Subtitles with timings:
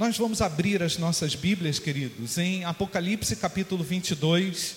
[0.00, 4.76] Nós vamos abrir as nossas Bíblias, queridos, em Apocalipse capítulo 22.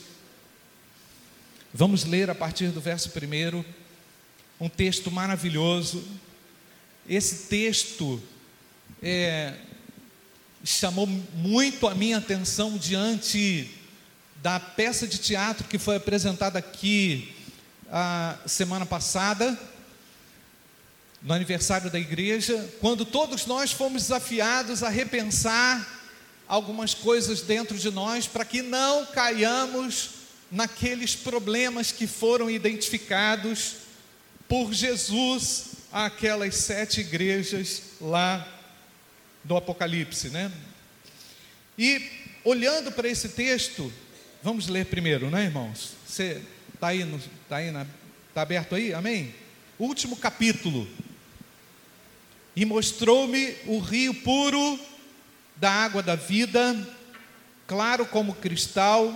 [1.74, 3.64] Vamos ler a partir do verso 1,
[4.60, 6.04] um texto maravilhoso.
[7.08, 8.22] Esse texto
[9.02, 9.54] é,
[10.62, 13.72] chamou muito a minha atenção diante
[14.42, 17.34] da peça de teatro que foi apresentada aqui
[17.90, 19.58] a semana passada,
[21.24, 26.02] no aniversário da igreja, quando todos nós fomos desafiados a repensar
[26.48, 30.10] algumas coisas dentro de nós para que não caiamos
[30.52, 33.78] naqueles problemas que foram identificados
[34.48, 38.46] por Jesus àquelas sete igrejas lá
[39.44, 40.52] do Apocalipse, né?
[41.78, 42.08] E
[42.44, 43.92] olhando para esse texto,
[44.44, 45.92] vamos ler primeiro, né, irmãos?
[46.06, 46.42] Você
[46.74, 47.88] está aí, no, tá aí na,
[48.34, 48.94] tá aberto aí?
[48.94, 49.34] Amém?
[49.80, 50.88] Último capítulo.
[52.56, 54.80] E mostrou-me o rio puro
[55.56, 56.76] da água da vida,
[57.66, 59.14] claro como cristal,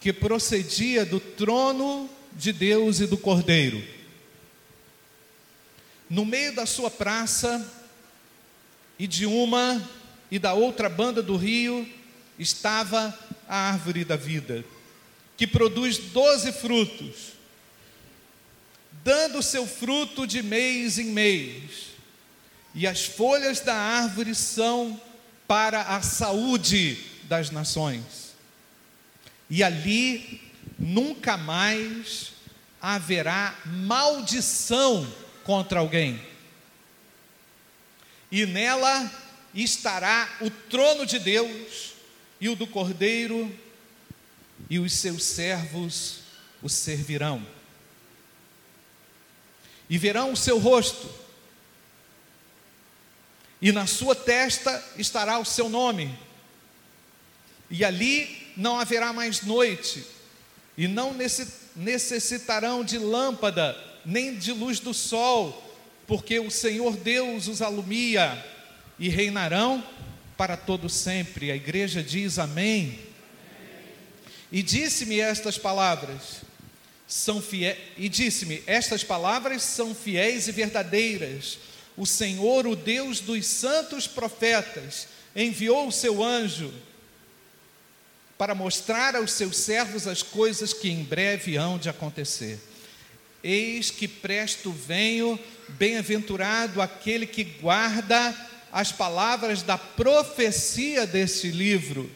[0.00, 3.82] que procedia do trono de Deus e do Cordeiro.
[6.08, 7.78] No meio da sua praça,
[8.98, 9.80] e de uma
[10.30, 11.88] e da outra banda do rio
[12.38, 14.64] estava a árvore da vida,
[15.36, 17.32] que produz doze frutos,
[19.04, 21.92] dando seu fruto de mês em mês,
[22.78, 24.98] e as folhas da árvore são
[25.46, 28.34] para a saúde das nações.
[29.50, 30.40] E ali
[30.78, 32.32] nunca mais
[32.80, 35.06] haverá maldição
[35.44, 36.20] contra alguém
[38.30, 39.10] e nela
[39.54, 41.94] estará o trono de Deus
[42.40, 43.52] e o do Cordeiro,
[44.68, 46.20] e os seus servos
[46.62, 47.44] o servirão.
[49.88, 51.08] E verão o seu rosto,
[53.60, 56.16] e na sua testa estará o seu nome,
[57.70, 60.04] e ali não haverá mais noite,
[60.76, 61.14] e não
[61.74, 65.64] necessitarão de lâmpada, nem de luz do sol,
[66.06, 68.42] porque o Senhor Deus os alumia
[68.98, 69.84] e reinarão
[70.36, 71.50] para todo sempre.
[71.50, 72.98] A igreja diz amém.
[74.50, 76.40] E disse-me estas palavras,
[77.06, 81.58] são fiéis, e disse-me: Estas palavras são fiéis e verdadeiras.
[81.98, 86.72] O Senhor, o Deus dos santos profetas, enviou o seu anjo
[88.38, 92.60] para mostrar aos seus servos as coisas que em breve hão de acontecer.
[93.42, 95.36] Eis que presto venho,
[95.70, 102.08] bem-aventurado aquele que guarda as palavras da profecia desse livro.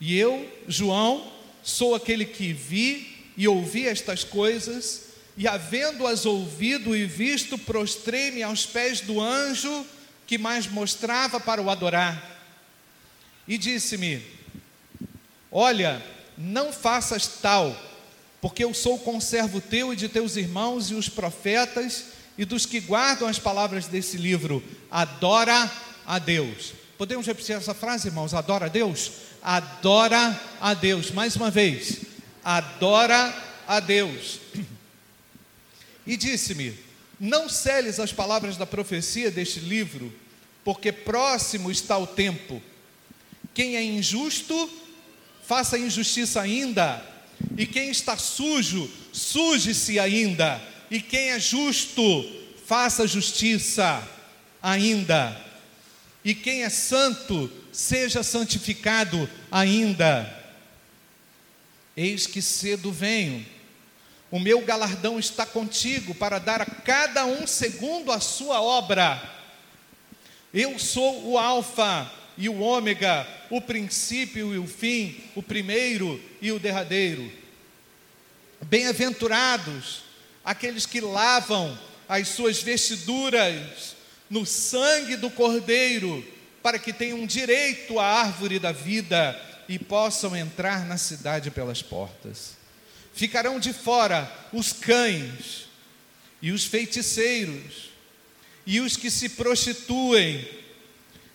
[0.00, 1.30] E eu, João,
[1.62, 8.66] sou aquele que vi e ouvi estas coisas, e havendo-as ouvido e visto, prostrei-me aos
[8.66, 9.86] pés do anjo
[10.26, 12.38] que mais mostrava para o adorar.
[13.48, 14.22] E disse-me:
[15.50, 16.04] Olha,
[16.36, 17.76] não faças tal,
[18.40, 22.04] porque eu sou conservo teu e de teus irmãos e os profetas
[22.38, 24.62] e dos que guardam as palavras desse livro.
[24.90, 25.70] Adora
[26.06, 26.72] a Deus.
[26.96, 28.34] Podemos repetir essa frase, irmãos?
[28.34, 29.12] Adora a Deus?
[29.42, 31.10] Adora a Deus.
[31.10, 32.02] Mais uma vez.
[32.44, 33.34] Adora
[33.66, 34.38] a Deus.
[36.10, 36.76] E disse-me:
[37.20, 40.12] Não celes as palavras da profecia deste livro,
[40.64, 42.60] porque próximo está o tempo.
[43.54, 44.68] Quem é injusto,
[45.46, 47.00] faça injustiça ainda,
[47.56, 50.60] e quem está sujo, suje-se ainda,
[50.90, 52.02] e quem é justo,
[52.66, 54.02] faça justiça
[54.60, 55.40] ainda,
[56.24, 60.28] e quem é santo, seja santificado ainda.
[61.96, 63.46] Eis que cedo venho,
[64.30, 69.20] o meu galardão está contigo para dar a cada um segundo a sua obra.
[70.54, 76.52] Eu sou o Alfa e o ômega, o princípio e o fim, o primeiro e
[76.52, 77.30] o derradeiro.
[78.62, 80.02] Bem-aventurados
[80.44, 81.76] aqueles que lavam
[82.08, 83.96] as suas vestiduras
[84.28, 86.24] no sangue do Cordeiro,
[86.62, 92.59] para que tenham direito à árvore da vida e possam entrar na cidade pelas portas.
[93.12, 95.68] Ficarão de fora os cães
[96.40, 97.90] e os feiticeiros
[98.66, 100.48] e os que se prostituem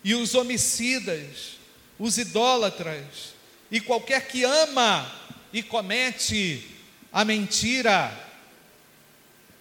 [0.03, 1.57] e os homicidas,
[1.97, 3.33] os idólatras,
[3.71, 5.11] e qualquer que ama
[5.51, 6.63] e comete
[7.11, 8.15] a mentira.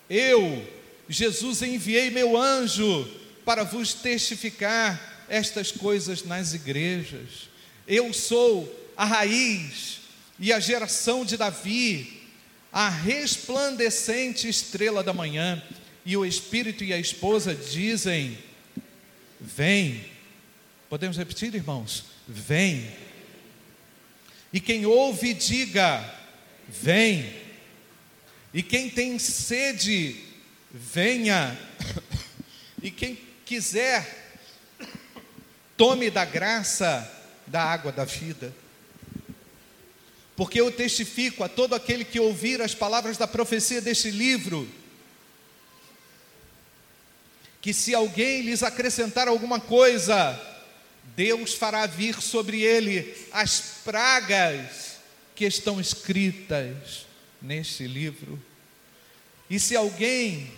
[0.08, 0.68] Eu,
[1.08, 3.10] Jesus, enviei meu anjo
[3.44, 7.48] para vos testificar estas coisas nas igrejas.
[7.86, 10.00] Eu sou a raiz
[10.38, 12.22] e a geração de Davi,
[12.72, 15.62] a resplandecente estrela da manhã.
[16.04, 18.36] E o Espírito e a esposa dizem:
[19.40, 20.04] vem.
[20.88, 22.04] Podemos repetir, irmãos?
[22.28, 22.90] Vem.
[24.52, 26.04] E quem ouve, diga:
[26.68, 27.32] Vem.
[28.52, 30.16] E quem tem sede,
[30.70, 31.58] venha.
[32.82, 34.36] E quem quiser,
[35.76, 37.10] tome da graça
[37.46, 38.54] da água da vida.
[40.36, 44.68] Porque eu testifico a todo aquele que ouvir as palavras da profecia deste livro,
[47.60, 50.38] que se alguém lhes acrescentar alguma coisa,
[51.16, 54.96] Deus fará vir sobre ele as pragas
[55.34, 57.06] que estão escritas
[57.40, 58.42] neste livro.
[59.48, 60.52] E se alguém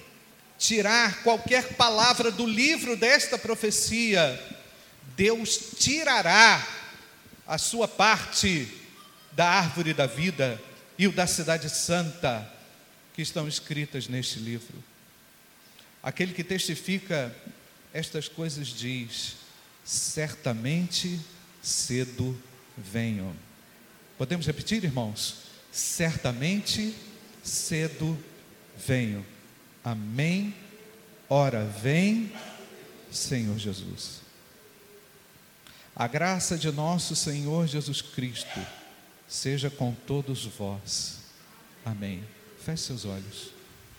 [0.58, 4.42] tirar qualquer palavra do livro desta profecia,
[5.16, 6.66] Deus tirará
[7.46, 8.68] a sua parte
[9.36, 10.60] da árvore da vida
[10.98, 12.50] e o da cidade santa
[13.12, 14.82] que estão escritas neste livro.
[16.02, 17.36] Aquele que testifica
[17.92, 19.36] estas coisas diz:
[19.84, 21.20] certamente
[21.62, 22.36] cedo
[22.76, 23.36] venho.
[24.16, 25.42] Podemos repetir, irmãos?
[25.70, 26.94] Certamente
[27.44, 28.18] cedo
[28.74, 29.24] venho.
[29.84, 30.54] Amém.
[31.28, 32.32] Ora vem,
[33.12, 34.22] Senhor Jesus.
[35.94, 38.60] A graça de nosso Senhor Jesus Cristo
[39.28, 41.18] seja com todos vós.
[41.84, 42.24] Amém.
[42.64, 43.50] Feche seus olhos.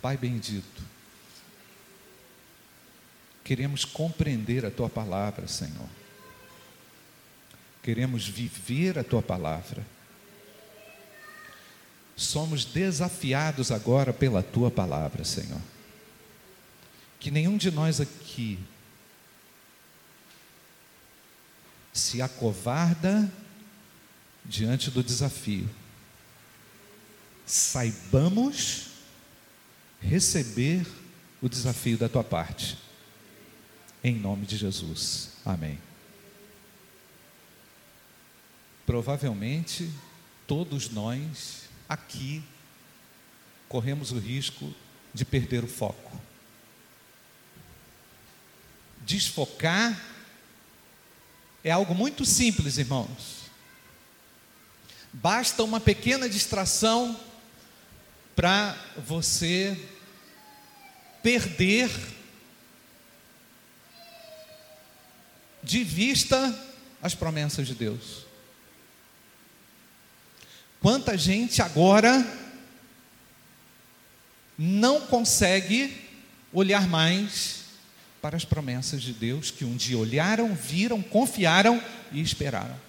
[0.01, 0.97] Pai bendito
[3.47, 5.87] Queremos compreender a tua palavra, Senhor.
[7.81, 9.87] Queremos viver a tua palavra.
[12.13, 15.61] Somos desafiados agora pela tua palavra, Senhor.
[17.21, 18.59] Que nenhum de nós aqui
[21.93, 23.31] se acovarda
[24.47, 25.69] diante do desafio.
[27.45, 28.87] Saibamos
[30.01, 30.85] receber
[31.41, 32.77] o desafio da tua parte
[34.03, 35.31] em nome de Jesus.
[35.45, 35.79] Amém.
[38.85, 39.91] Provavelmente
[40.45, 42.41] todos nós aqui
[43.67, 44.73] corremos o risco
[45.13, 46.17] de perder o foco.
[49.05, 49.99] Desfocar
[51.63, 53.46] é algo muito simples, irmãos.
[55.19, 57.19] Basta uma pequena distração
[58.35, 59.75] para você
[61.23, 61.89] perder
[65.63, 66.55] de vista
[67.01, 68.27] as promessas de Deus.
[70.79, 72.23] Quanta gente agora
[74.55, 75.99] não consegue
[76.53, 77.61] olhar mais
[78.21, 82.86] para as promessas de Deus que um dia olharam, viram, confiaram e esperaram.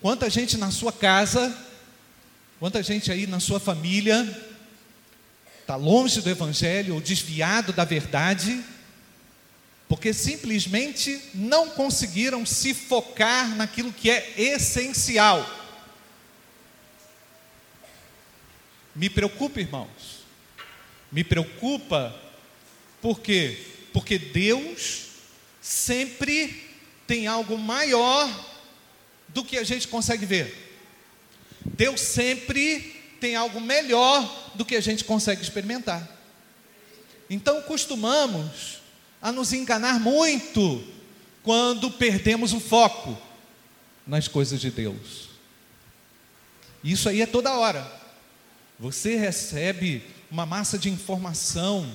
[0.00, 1.56] Quanta gente na sua casa,
[2.58, 4.26] quanta gente aí na sua família
[5.60, 8.64] está longe do Evangelho ou desviado da verdade
[9.90, 15.44] porque simplesmente não conseguiram se focar naquilo que é essencial.
[18.94, 20.24] Me preocupa, irmãos.
[21.10, 22.14] Me preocupa,
[23.02, 23.66] por quê?
[23.92, 25.06] Porque Deus
[25.60, 26.70] sempre
[27.04, 28.28] tem algo maior
[29.32, 30.70] do que a gente consegue ver.
[31.64, 36.08] Deus sempre tem algo melhor do que a gente consegue experimentar.
[37.28, 38.80] Então costumamos
[39.20, 40.82] a nos enganar muito
[41.42, 43.16] quando perdemos o foco
[44.06, 45.28] nas coisas de Deus.
[46.82, 48.00] Isso aí é toda hora.
[48.78, 51.90] Você recebe uma massa de informação,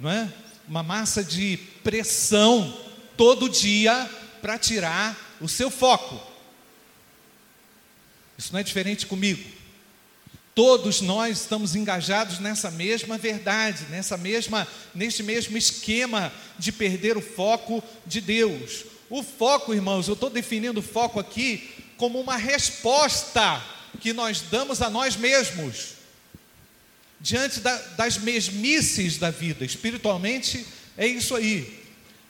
[0.00, 0.32] não é?
[0.66, 2.76] Uma massa de pressão
[3.16, 4.10] todo dia
[4.40, 6.20] para tirar o seu foco.
[8.38, 9.42] Isso não é diferente comigo.
[10.54, 17.22] Todos nós estamos engajados nessa mesma verdade, nessa mesma, neste mesmo esquema de perder o
[17.22, 18.84] foco de Deus.
[19.10, 23.62] O foco, irmãos, eu estou definindo o foco aqui como uma resposta
[24.00, 25.96] que nós damos a nós mesmos
[27.20, 29.64] diante da, das mesmices da vida.
[29.64, 30.66] Espiritualmente
[30.96, 31.85] é isso aí.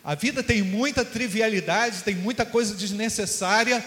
[0.06, 3.84] A vida tem muita trivialidade, tem muita coisa desnecessária,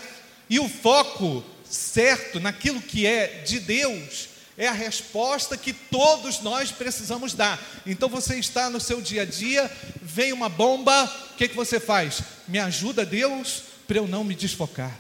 [0.50, 6.74] e o foco certo naquilo que é de Deus é a resposta que todos nós
[6.74, 7.58] precisamos dar.
[7.86, 9.72] Então você está no seu dia a dia,
[10.02, 12.22] vem uma bomba, o que, que você faz?
[12.50, 15.00] Me ajuda, Deus, para eu não me desfocar.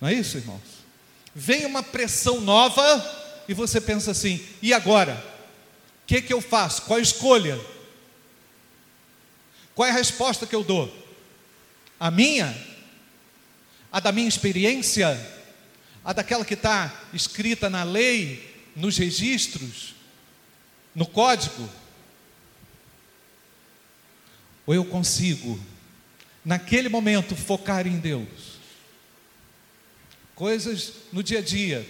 [0.00, 0.60] Não é isso, irmãos?
[1.32, 5.24] Vem uma pressão nova e você pensa assim: e agora?
[6.02, 6.82] O que, que eu faço?
[6.82, 7.73] Qual a escolha?
[9.74, 10.92] Qual é a resposta que eu dou?
[11.98, 12.56] A minha?
[13.90, 15.34] A da minha experiência?
[16.04, 19.94] a daquela que está escrita na lei, nos registros,
[20.94, 21.68] no código?
[24.66, 25.58] Ou eu consigo,
[26.44, 28.58] naquele momento, focar em Deus?
[30.34, 31.88] Coisas no dia a dia,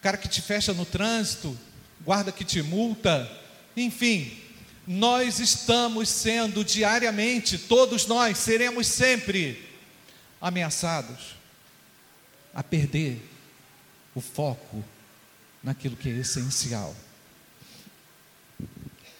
[0.00, 1.58] cara que te fecha no trânsito,
[2.00, 3.30] guarda que te multa,
[3.76, 4.40] enfim,
[4.86, 9.68] nós estamos sendo diariamente, todos nós seremos sempre
[10.40, 11.36] ameaçados
[12.54, 13.20] a perder
[14.14, 14.84] o foco
[15.62, 16.94] naquilo que é essencial.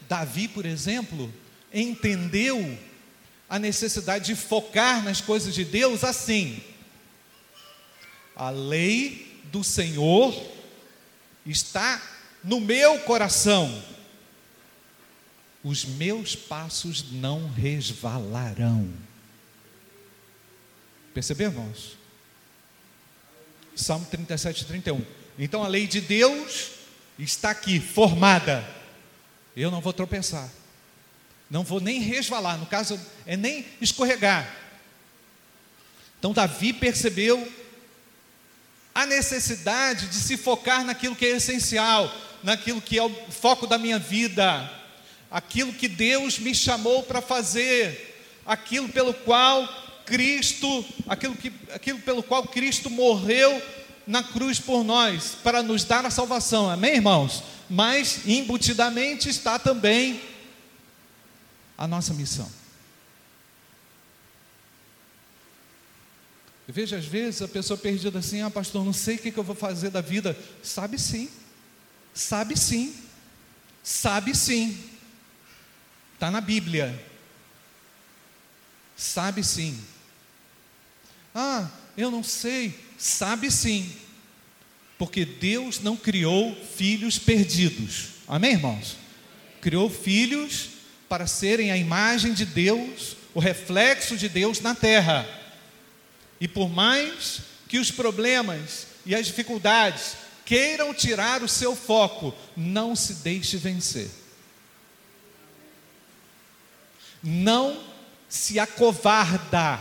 [0.08, 1.32] Davi, por exemplo,
[1.72, 2.78] entendeu
[3.48, 6.62] a necessidade de focar nas coisas de Deus assim.
[8.36, 10.34] A lei do Senhor
[11.46, 12.02] está
[12.42, 13.82] no meu coração.
[15.64, 18.92] Os meus passos não resvalarão.
[21.14, 21.96] Percebeu, irmãos?
[23.74, 25.02] Salmo 37, 31.
[25.38, 26.72] Então a lei de Deus
[27.18, 28.62] está aqui, formada.
[29.56, 30.50] Eu não vou tropeçar.
[31.50, 34.54] Não vou nem resvalar, no caso, é nem escorregar.
[36.18, 37.50] Então Davi percebeu
[38.94, 43.78] a necessidade de se focar naquilo que é essencial, naquilo que é o foco da
[43.78, 44.70] minha vida,
[45.34, 49.68] aquilo que Deus me chamou para fazer, aquilo pelo qual
[50.06, 53.60] Cristo, aquilo, que, aquilo pelo qual Cristo morreu
[54.06, 57.42] na cruz por nós, para nos dar a salvação, amém, irmãos?
[57.68, 60.20] Mas embutidamente está também
[61.76, 62.48] a nossa missão.
[66.68, 69.42] Eu vejo às vezes a pessoa perdida assim, ah pastor, não sei o que, eu
[69.42, 70.38] vou fazer da vida.
[70.62, 71.28] Sabe sim,
[72.14, 72.94] sabe sim,
[73.82, 74.93] sabe sim.
[76.24, 76.98] Está na Bíblia.
[78.96, 79.78] Sabe sim.
[81.34, 82.72] Ah, eu não sei.
[82.96, 83.94] Sabe sim.
[84.96, 88.06] Porque Deus não criou filhos perdidos.
[88.26, 88.96] Amém, irmãos?
[89.60, 90.70] Criou filhos
[91.10, 95.28] para serem a imagem de Deus, o reflexo de Deus na terra.
[96.40, 100.16] E por mais que os problemas e as dificuldades
[100.46, 104.23] queiram tirar o seu foco, não se deixe vencer.
[107.24, 107.82] Não
[108.28, 109.80] se acovarda.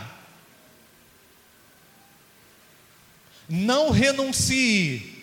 [3.46, 5.14] Não renuncie.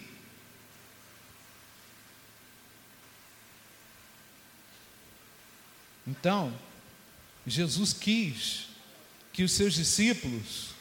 [6.05, 6.53] Então,
[7.47, 8.67] Jesus quis
[9.33, 10.71] que os seus discípulos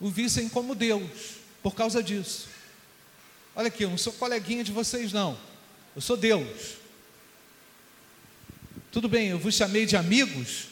[0.00, 2.48] o vissem como Deus, por causa disso.
[3.54, 5.38] Olha aqui, eu não sou coleguinha de vocês, não.
[5.94, 6.79] Eu sou Deus.
[8.92, 10.64] Tudo bem, eu vos chamei de amigos,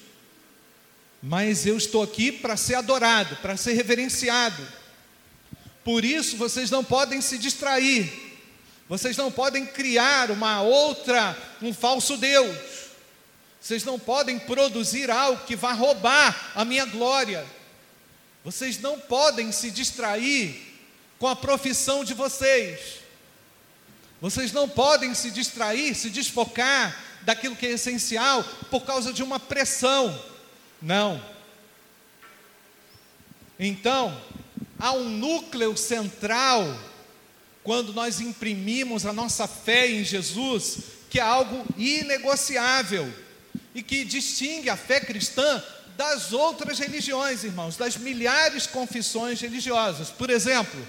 [1.23, 4.67] mas eu estou aqui para ser adorado, para ser reverenciado.
[5.85, 8.11] Por isso vocês não podem se distrair.
[8.89, 12.59] Vocês não podem criar uma outra, um falso Deus.
[13.61, 17.47] Vocês não podem produzir algo que vá roubar a minha glória.
[18.43, 20.61] Vocês não podem se distrair
[21.21, 22.81] com a profissão de vocês.
[24.21, 29.39] Vocês não podem se distrair, se desfocar daquilo que é essencial por causa de uma
[29.39, 30.19] pressão.
[30.81, 31.23] Não.
[33.59, 34.17] Então,
[34.79, 36.79] há um núcleo central
[37.65, 40.79] quando nós imprimimos a nossa fé em Jesus,
[41.11, 43.13] que é algo inegociável
[43.75, 45.63] e que distingue a fé cristã
[45.97, 50.11] das outras religiões, irmãos, das milhares de confissões religiosas.
[50.11, 50.81] Por exemplo,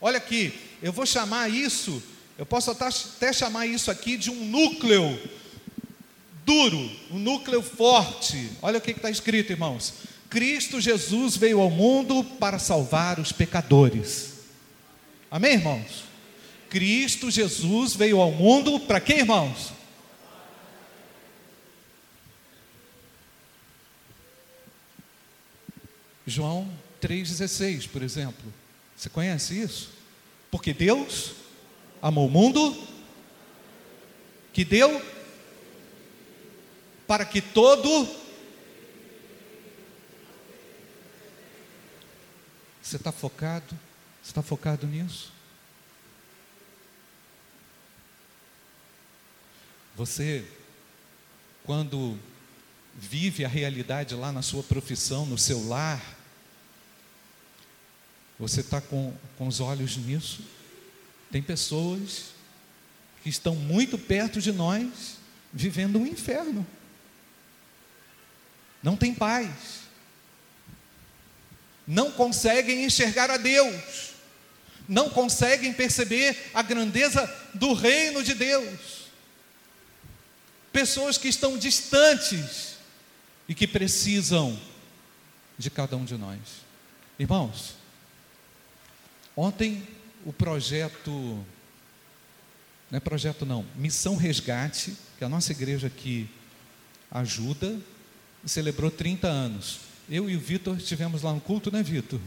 [0.00, 2.02] olha aqui, eu vou chamar isso,
[2.36, 5.18] eu posso até chamar isso aqui de um núcleo
[6.48, 8.50] duro, um núcleo forte.
[8.62, 9.92] Olha o que está escrito, irmãos.
[10.30, 14.32] Cristo Jesus veio ao mundo para salvar os pecadores.
[15.30, 16.04] Amém, irmãos?
[16.70, 19.72] Cristo Jesus veio ao mundo para quê, irmãos?
[26.26, 26.66] João
[27.02, 28.52] 3,16, por exemplo.
[28.96, 29.90] Você conhece isso?
[30.50, 31.32] Porque Deus
[32.00, 32.74] amou o mundo,
[34.50, 35.17] que deu
[37.08, 38.06] para que todo.
[42.82, 43.76] Você está focado?
[44.22, 45.32] Você está focado nisso?
[49.96, 50.46] Você,
[51.64, 52.18] quando
[52.94, 56.00] vive a realidade lá na sua profissão, no seu lar,
[58.38, 60.42] você está com, com os olhos nisso?
[61.32, 62.26] Tem pessoas
[63.22, 65.16] que estão muito perto de nós,
[65.52, 66.66] vivendo um inferno.
[68.82, 69.48] Não tem paz.
[71.86, 74.12] Não conseguem enxergar a Deus.
[74.88, 79.08] Não conseguem perceber a grandeza do reino de Deus.
[80.72, 82.76] Pessoas que estão distantes
[83.48, 84.58] e que precisam
[85.58, 86.38] de cada um de nós.
[87.18, 87.74] Irmãos,
[89.36, 89.86] ontem
[90.24, 91.10] o projeto,
[92.90, 96.28] não é projeto não, Missão Resgate, que a nossa igreja aqui
[97.10, 97.78] ajuda,
[98.44, 99.80] celebrou 30 anos.
[100.08, 102.20] Eu e o Vitor estivemos lá no culto, né, Vitor?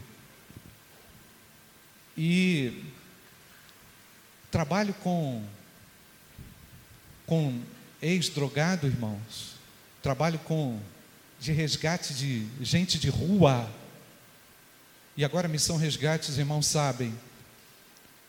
[2.18, 2.84] E
[4.52, 5.44] trabalho com
[7.26, 7.62] com
[8.02, 9.56] ex-drogado, irmãos.
[10.02, 10.80] Trabalho com
[11.40, 13.72] de resgate de gente de rua.
[15.16, 17.18] E agora a missão resgate, os irmãos sabem,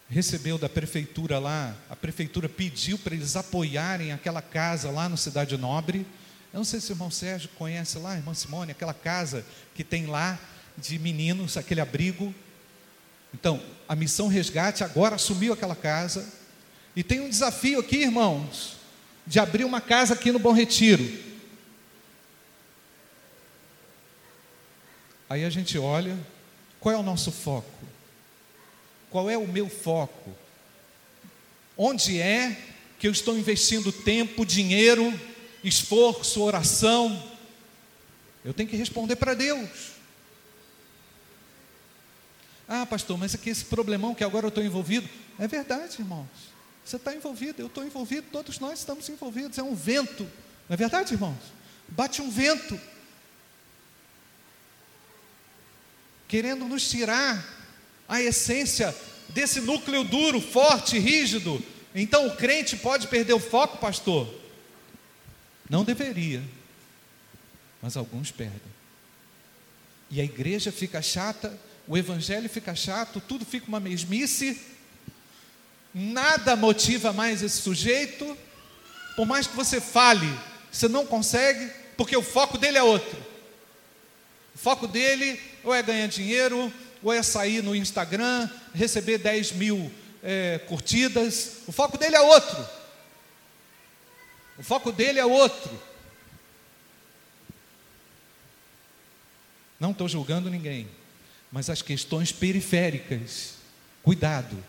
[0.08, 5.56] recebeu da prefeitura lá, a prefeitura pediu para eles apoiarem aquela casa lá no Cidade
[5.56, 6.06] Nobre.
[6.52, 9.44] Eu não sei se o irmão Sérgio conhece lá, irmã Simone, aquela casa
[9.75, 10.38] que tem lá
[10.76, 12.35] de meninos, aquele abrigo.
[13.32, 16.28] Então, a missão resgate agora assumiu aquela casa.
[16.94, 18.82] E tem um desafio aqui, irmãos
[19.26, 21.04] de abrir uma casa aqui no Bom Retiro.
[25.28, 26.18] Aí a gente olha,
[26.78, 27.71] qual é o nosso foco?
[29.11, 30.35] Qual é o meu foco?
[31.76, 32.56] Onde é
[32.99, 35.18] que eu estou investindo tempo, dinheiro,
[35.62, 37.31] esforço, oração?
[38.45, 39.92] Eu tenho que responder para Deus.
[42.69, 45.09] Ah, pastor, mas aqui esse problemão que agora eu estou envolvido.
[45.38, 46.52] É verdade, irmãos.
[46.85, 49.59] Você está envolvido, eu estou envolvido, todos nós estamos envolvidos.
[49.59, 50.25] É um vento,
[50.69, 51.38] não é verdade, irmãos?
[51.88, 52.81] Bate um vento,
[56.26, 57.47] querendo nos tirar
[58.09, 58.95] a essência
[59.28, 61.62] desse núcleo duro, forte, rígido.
[61.95, 64.41] Então o crente pode perder o foco, pastor?
[65.69, 66.42] Não deveria,
[67.81, 68.61] mas alguns perdem.
[70.11, 74.61] E a igreja fica chata, o evangelho fica chato, tudo fica uma mesmice
[75.95, 78.37] Nada motiva mais esse sujeito,
[79.14, 80.28] por mais que você fale,
[80.71, 83.19] você não consegue, porque o foco dele é outro.
[84.54, 89.93] O foco dele ou é ganhar dinheiro, ou é sair no Instagram, receber 10 mil
[90.23, 91.58] é, curtidas.
[91.67, 92.67] O foco dele é outro.
[94.58, 95.80] O foco dele é outro.
[99.78, 100.88] Não estou julgando ninguém,
[101.50, 103.56] mas as questões periféricas,
[104.02, 104.62] cuidado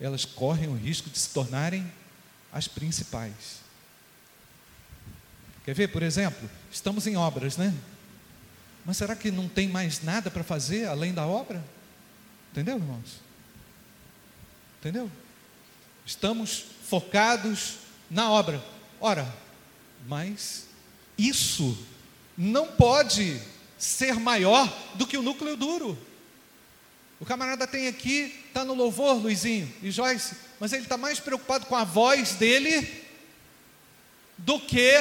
[0.00, 1.90] elas correm o risco de se tornarem
[2.52, 3.60] as principais.
[5.64, 7.74] Quer ver, por exemplo, estamos em obras, né?
[8.84, 11.62] Mas será que não tem mais nada para fazer além da obra?
[12.52, 13.20] Entendeu, irmãos?
[14.80, 15.10] Entendeu?
[16.06, 17.78] Estamos focados
[18.10, 18.64] na obra.
[19.00, 19.32] Ora,
[20.06, 20.66] mas
[21.16, 21.76] isso
[22.36, 23.40] não pode
[23.76, 25.98] ser maior do que o núcleo duro.
[27.20, 31.66] O camarada tem aqui, está no louvor, Luizinho e Joyce, mas ele está mais preocupado
[31.66, 33.06] com a voz dele
[34.36, 34.92] do que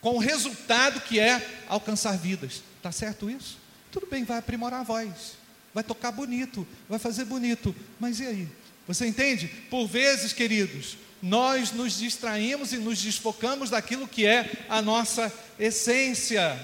[0.00, 2.62] com o resultado que é alcançar vidas.
[2.76, 3.58] Está certo isso?
[3.90, 5.36] Tudo bem, vai aprimorar a voz,
[5.72, 8.48] vai tocar bonito, vai fazer bonito, mas e aí?
[8.86, 9.46] Você entende?
[9.70, 16.58] Por vezes, queridos, nós nos distraímos e nos desfocamos daquilo que é a nossa essência.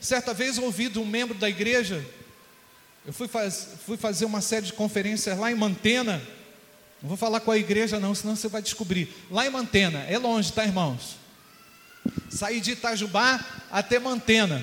[0.00, 2.04] Certa vez ouvi de um membro da igreja
[3.06, 6.22] eu fui, faz, fui fazer uma série de conferências lá em Mantena.
[7.02, 9.08] Não vou falar com a igreja, não, senão você vai descobrir.
[9.30, 11.16] Lá em Mantena, é longe, tá, irmãos?
[12.28, 14.62] Saí de Itajubá até Mantena,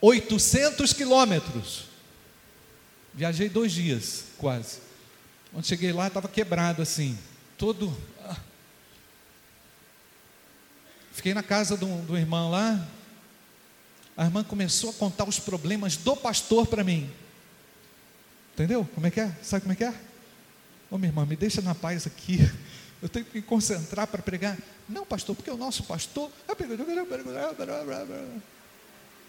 [0.00, 1.84] 800 quilômetros.
[3.14, 4.78] Viajei dois dias, quase.
[5.52, 7.16] Quando cheguei lá, estava quebrado assim,
[7.60, 7.94] todo.
[11.12, 12.88] Fiquei na casa do, do irmão lá.
[14.16, 17.12] A irmã começou a contar os problemas do pastor para mim.
[18.54, 18.88] Entendeu?
[18.94, 19.36] Como é que é?
[19.42, 19.94] Sabe como é que é?
[20.90, 22.38] Ô minha irmã, me deixa na paz aqui.
[23.02, 24.56] Eu tenho que me concentrar para pregar.
[24.88, 26.30] Não, pastor, porque o nosso pastor.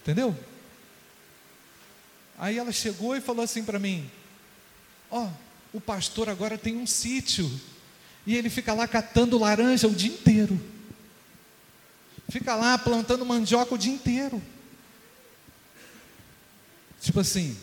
[0.02, 0.34] Entendeu?
[2.40, 4.10] Aí ela chegou e falou assim para mim:
[5.10, 7.52] Ó, oh, o pastor agora tem um sítio.
[8.26, 10.60] E ele fica lá catando laranja o dia inteiro.
[12.30, 14.42] Fica lá plantando mandioca o dia inteiro.
[17.02, 17.58] Tipo assim,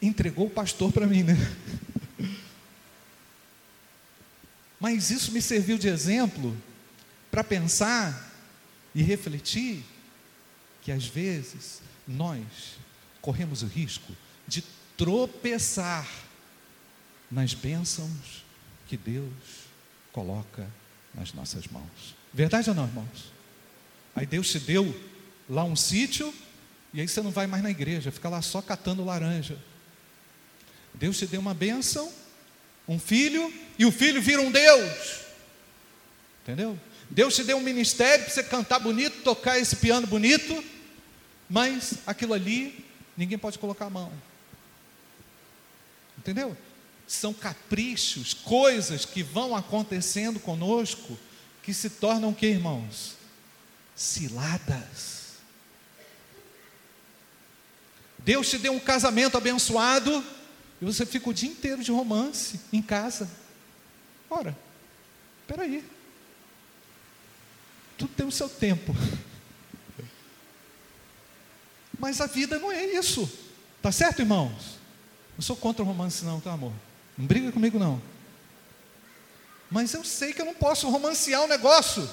[0.00, 1.34] entregou o pastor para mim, né?
[4.78, 6.56] Mas isso me serviu de exemplo
[7.30, 8.32] para pensar
[8.94, 9.84] e refletir
[10.80, 12.44] que às vezes nós
[13.20, 14.14] corremos o risco
[14.46, 14.62] de
[14.96, 16.08] tropeçar
[17.30, 18.44] nas bênçãos
[18.86, 19.63] que Deus
[20.14, 20.64] coloca
[21.12, 22.14] nas nossas mãos.
[22.32, 23.32] Verdade ou não, irmãos?
[24.14, 24.94] Aí Deus te deu
[25.50, 26.32] lá um sítio
[26.94, 29.58] e aí você não vai mais na igreja, fica lá só catando laranja.
[30.94, 32.10] Deus te deu uma bênção,
[32.86, 35.24] um filho, e o filho vira um Deus.
[36.42, 36.78] Entendeu?
[37.10, 40.64] Deus te deu um ministério para você cantar bonito, tocar esse piano bonito,
[41.50, 42.84] mas aquilo ali
[43.16, 44.12] ninguém pode colocar a mão.
[46.16, 46.56] Entendeu?
[47.06, 51.18] São caprichos, coisas que vão acontecendo conosco
[51.62, 53.16] que se tornam que, irmãos?
[53.94, 55.34] Ciladas.
[58.18, 60.24] Deus te deu um casamento abençoado
[60.80, 63.30] e você fica o dia inteiro de romance em casa.
[64.28, 64.56] Ora,
[65.42, 65.84] espera aí.
[67.96, 68.94] Tudo tem o seu tempo.
[71.98, 73.30] Mas a vida não é isso.
[73.80, 74.78] Tá certo, irmãos?
[75.36, 76.72] Não sou contra o romance, não, tá, amor?
[77.16, 78.00] Não briga comigo, não.
[79.70, 82.08] Mas eu sei que eu não posso romancear o negócio.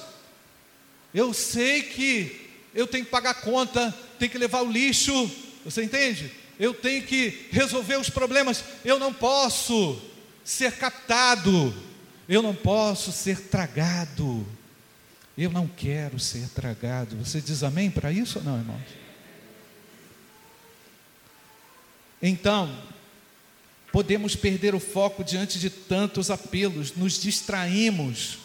[1.13, 5.29] Eu sei que eu tenho que pagar conta, tenho que levar o lixo.
[5.65, 6.31] Você entende?
[6.59, 8.63] Eu tenho que resolver os problemas.
[8.85, 10.01] Eu não posso
[10.43, 11.73] ser captado.
[12.29, 14.45] Eu não posso ser tragado.
[15.37, 17.15] Eu não quero ser tragado.
[17.17, 18.81] Você diz amém para isso ou não, irmãos?
[22.21, 22.71] Então,
[23.91, 28.39] podemos perder o foco diante de tantos apelos, nos distraímos.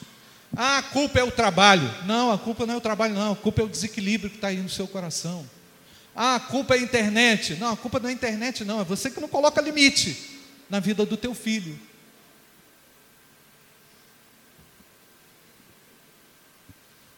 [0.56, 1.88] Ah, a culpa é o trabalho.
[2.04, 3.32] Não, a culpa não é o trabalho, não.
[3.32, 5.48] A culpa é o desequilíbrio que está aí no seu coração.
[6.14, 7.54] Ah, a culpa é a internet.
[7.56, 8.80] Não, a culpa não é a internet, não.
[8.80, 11.78] É você que não coloca limite na vida do teu filho.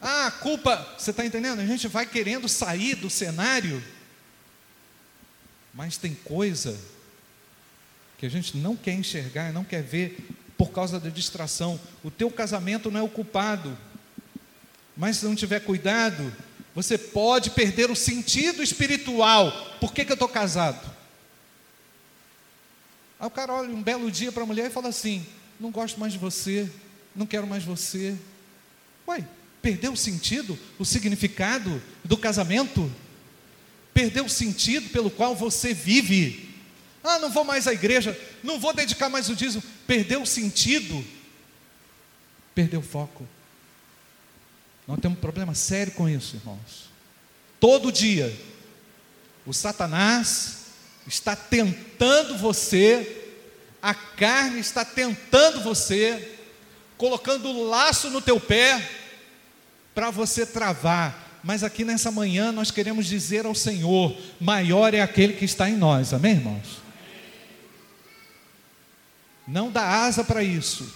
[0.01, 1.59] Ah, a culpa, você está entendendo?
[1.59, 3.83] A gente vai querendo sair do cenário,
[5.73, 6.77] mas tem coisa
[8.19, 10.27] que a gente não quer enxergar, não quer ver
[10.57, 11.79] por causa da distração.
[12.03, 13.75] O teu casamento não é o culpado,
[14.95, 16.31] mas se não tiver cuidado,
[16.75, 19.51] você pode perder o sentido espiritual.
[19.79, 20.85] Por que, que eu estou casado?
[23.19, 25.25] Aí o cara olha um belo dia para a mulher e fala assim:
[25.59, 26.69] Não gosto mais de você,
[27.15, 28.15] não quero mais você.
[29.07, 29.25] Uai,
[29.61, 32.89] Perdeu o sentido, o significado do casamento?
[33.93, 36.48] Perdeu o sentido pelo qual você vive?
[37.03, 39.63] Ah, não vou mais à igreja, não vou dedicar mais o dízimo.
[39.87, 41.05] Perdeu o sentido,
[42.53, 43.27] perdeu o foco.
[44.87, 46.89] Nós temos um problema sério com isso, irmãos.
[47.59, 48.35] Todo dia,
[49.45, 50.65] o Satanás
[51.07, 53.33] está tentando você,
[53.81, 56.37] a carne está tentando você,
[56.97, 58.83] colocando o laço no teu pé,
[59.93, 61.39] para você travar.
[61.43, 65.77] Mas aqui nessa manhã nós queremos dizer ao Senhor: maior é aquele que está em
[65.77, 66.88] nós, amém, irmãos?
[69.49, 70.87] Não dá asa para isso,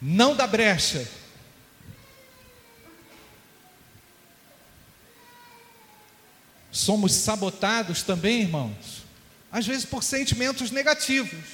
[0.00, 1.08] não dá brecha.
[6.70, 9.02] Somos sabotados também, irmãos,
[9.50, 11.44] às vezes por sentimentos negativos.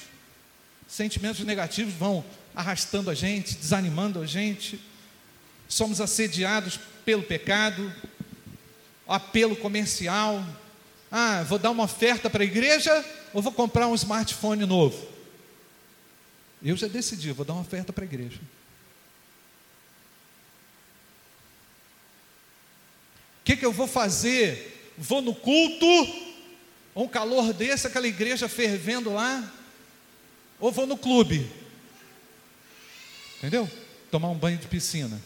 [0.87, 4.79] Sentimentos negativos vão arrastando a gente, desanimando a gente.
[5.67, 7.91] Somos assediados pelo pecado,
[9.07, 10.45] apelo comercial.
[11.11, 15.07] Ah, vou dar uma oferta para a igreja ou vou comprar um smartphone novo?
[16.63, 18.39] Eu já decidi, vou dar uma oferta para a igreja.
[23.41, 24.93] O que, que eu vou fazer?
[24.97, 25.85] Vou no culto,
[26.95, 29.53] um calor desse, aquela igreja fervendo lá,
[30.59, 31.51] ou vou no clube?
[33.37, 33.69] Entendeu?
[34.09, 35.21] Tomar um banho de piscina.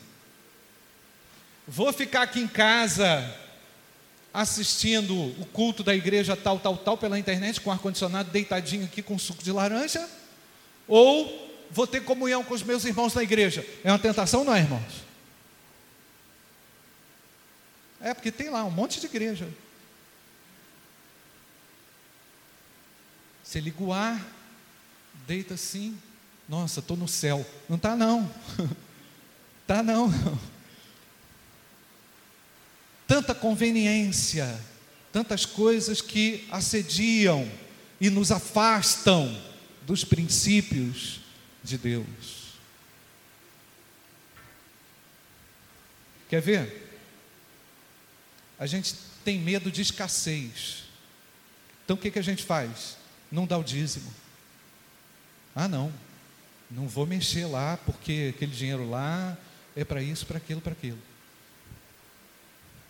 [1.65, 3.48] Vou ficar aqui em casa
[4.33, 9.17] assistindo o culto da igreja tal, tal, tal pela internet com ar-condicionado deitadinho aqui com
[9.17, 10.07] suco de laranja?
[10.87, 13.65] Ou vou ter comunhão com os meus irmãos na igreja?
[13.83, 15.09] É uma tentação, não é, irmãos?
[18.01, 19.47] É, porque tem lá um monte de igreja.
[23.43, 24.23] Você liga o ar,
[25.27, 25.97] deita assim,
[26.47, 27.45] nossa, estou no céu.
[27.67, 28.31] Não está não.
[29.61, 30.11] Está não.
[33.09, 34.47] Tanta conveniência,
[35.11, 37.51] tantas coisas que assediam
[37.99, 39.35] e nos afastam
[39.81, 41.19] dos princípios
[41.63, 42.53] de Deus.
[46.29, 46.99] Quer ver?
[48.59, 48.93] A gente
[49.25, 50.83] tem medo de escassez.
[51.83, 52.95] Então o que, que a gente faz?
[53.31, 54.13] Não dá o dízimo.
[55.55, 55.91] Ah, não.
[56.69, 59.35] Não vou mexer lá porque aquele dinheiro lá
[59.75, 61.09] é para isso, para aquilo, para aquilo.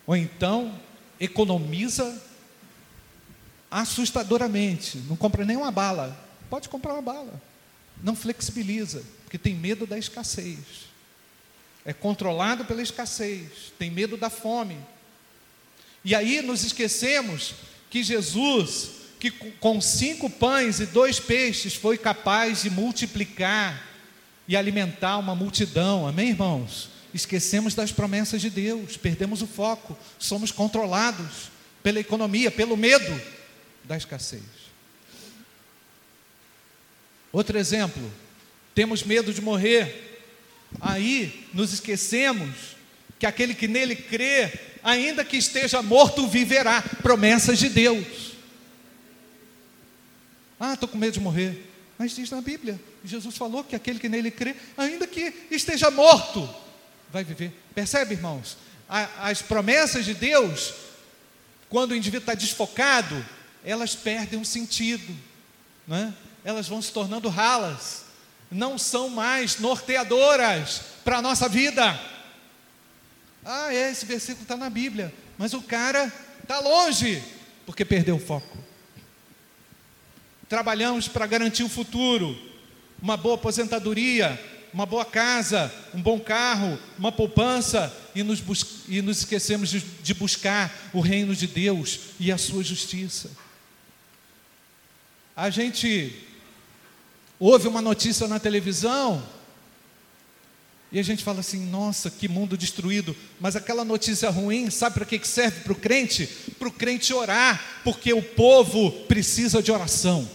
[0.10, 0.74] Ou então
[1.19, 2.19] economiza
[3.69, 6.19] assustadoramente, não compra nenhuma bala.
[6.50, 7.39] Pode comprar uma bala.
[8.02, 10.58] Não flexibiliza, porque tem medo da escassez.
[11.86, 14.80] É controlado pela escassez, tem medo da fome.
[16.04, 17.54] E aí nos esquecemos
[17.88, 23.86] que Jesus que com cinco pães e dois peixes foi capaz de multiplicar
[24.48, 26.89] e alimentar uma multidão, amém, irmãos?
[27.13, 31.50] Esquecemos das promessas de Deus, perdemos o foco, somos controlados
[31.82, 33.19] pela economia, pelo medo
[33.84, 34.43] da escassez.
[37.32, 38.12] Outro exemplo,
[38.76, 40.22] temos medo de morrer,
[40.80, 42.76] aí nos esquecemos
[43.17, 44.52] que aquele que nele crê,
[44.84, 46.82] ainda que esteja morto, viverá.
[46.82, 48.34] Promessas de Deus.
[50.60, 51.65] Ah, estou com medo de morrer.
[51.98, 56.50] Mas diz na Bíblia, Jesus falou que aquele que nele crê, ainda que esteja morto,
[57.12, 57.52] vai viver.
[57.74, 58.58] Percebe, irmãos?
[58.88, 60.74] As promessas de Deus,
[61.69, 63.24] quando o indivíduo está desfocado,
[63.63, 65.15] elas perdem um sentido,
[65.88, 66.13] né?
[66.43, 68.06] elas vão se tornando ralas,
[68.50, 72.00] não são mais norteadoras para a nossa vida.
[73.45, 77.24] Ah, é, esse versículo está na Bíblia, mas o cara está longe,
[77.65, 78.58] porque perdeu o foco.
[80.48, 82.36] Trabalhamos para garantir o futuro,
[83.00, 84.39] uma boa aposentadoria,
[84.74, 88.44] uma boa casa, um bom carro, uma poupança, e nos,
[88.88, 93.32] e nos esquecemos de, de buscar o reino de Deus e a sua justiça.
[95.36, 96.14] A gente
[97.40, 99.24] ouve uma notícia na televisão
[100.92, 103.16] e a gente fala assim: nossa, que mundo destruído.
[103.40, 106.28] Mas aquela notícia ruim, sabe para que serve para o crente?
[106.58, 110.30] Para o crente orar, porque o povo precisa de oração,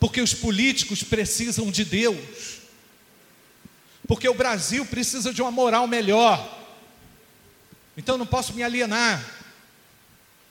[0.00, 2.53] porque os políticos precisam de Deus,
[4.06, 6.62] porque o Brasil precisa de uma moral melhor.
[7.96, 9.24] Então não posso me alienar,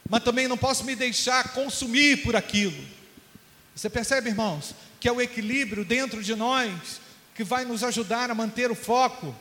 [0.09, 2.83] mas também não posso me deixar consumir por aquilo.
[3.75, 7.01] Você percebe, irmãos, que é o equilíbrio dentro de nós
[7.35, 9.35] que vai nos ajudar a manter o foco.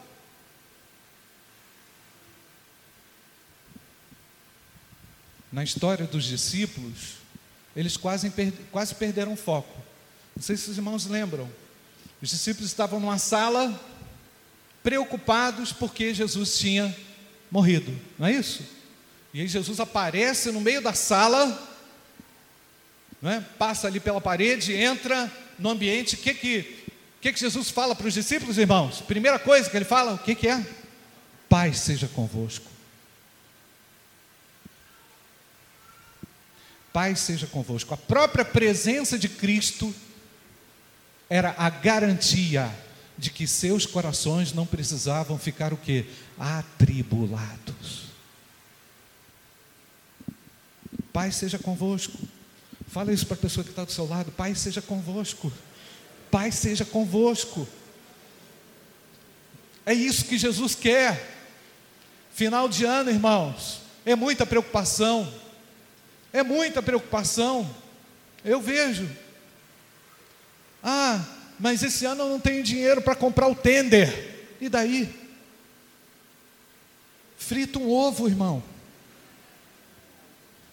[5.51, 7.17] Na história dos discípulos,
[7.77, 8.33] eles quase,
[8.71, 9.83] quase perderam o foco.
[10.35, 11.51] Não sei se os irmãos lembram.
[12.23, 13.79] Os discípulos estavam numa sala,
[14.83, 16.95] preocupados porque Jesus tinha
[17.51, 18.65] morrido, não é isso?
[19.33, 21.71] E aí Jesus aparece no meio da sala,
[23.23, 23.41] é?
[23.59, 26.83] passa ali pela parede, entra no ambiente, o que que
[27.23, 29.01] que, que Jesus fala para os discípulos, irmãos?
[29.01, 30.67] Primeira coisa que ele fala, o que, que é?
[31.49, 32.67] Pai seja convosco.
[36.93, 37.95] Pai seja convosco.
[37.95, 39.95] A própria presença de Cristo
[41.31, 42.69] era a garantia
[43.23, 46.07] de que seus corações não precisavam ficar o que?
[46.37, 48.07] Atribulados.
[51.13, 52.19] Pai seja convosco.
[52.89, 54.33] Fala isso para a pessoa que está do seu lado.
[54.33, 55.53] Pai seja convosco.
[56.33, 57.69] Pai seja convosco.
[59.87, 61.31] É isso que Jesus quer.
[62.35, 65.33] Final de ano, irmãos, é muita preocupação.
[66.33, 67.73] É muita preocupação.
[68.45, 69.09] Eu vejo.
[70.83, 71.25] Ah,
[71.59, 74.47] mas esse ano eu não tenho dinheiro para comprar o tender.
[74.61, 75.13] E daí?
[77.37, 78.63] Frita um ovo, irmão.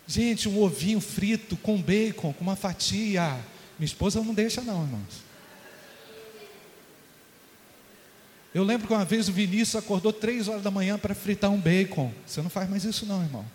[0.08, 3.40] Gente, um ovinho frito com bacon, com uma fatia.
[3.78, 5.30] Minha esposa não deixa, não, irmãos.
[8.54, 11.60] Eu lembro que uma vez o Vinícius acordou três horas da manhã para fritar um
[11.60, 12.12] bacon.
[12.26, 13.46] Você não faz mais isso, não, irmão.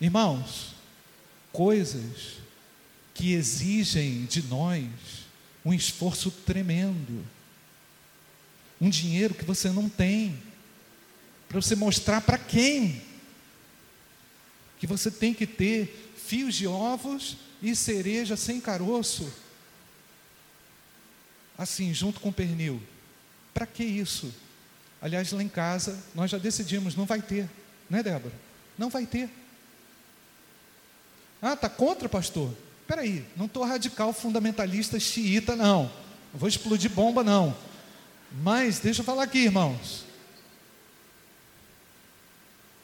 [0.00, 0.74] Irmãos,
[1.52, 2.39] coisas
[3.20, 4.88] que exigem de nós
[5.62, 7.22] um esforço tremendo,
[8.80, 10.42] um dinheiro que você não tem,
[11.46, 13.02] para você mostrar para quem
[14.78, 19.30] que você tem que ter fios de ovos e cereja sem caroço
[21.58, 22.82] assim, junto com pernil.
[23.52, 24.32] Para que isso?
[25.02, 27.46] Aliás, lá em casa, nós já decidimos, não vai ter,
[27.90, 28.32] né, Débora?
[28.78, 29.28] Não vai ter.
[31.42, 32.56] Ah, tá contra, pastor?
[32.90, 35.84] Espera aí, não estou radical fundamentalista xiita, não.
[36.32, 37.56] Não vou explodir bomba, não.
[38.42, 40.04] Mas, deixa eu falar aqui, irmãos.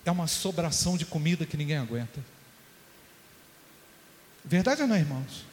[0.04, 2.24] É uma sobração de comida que ninguém aguenta.
[4.44, 5.44] Verdade ou não, irmãos?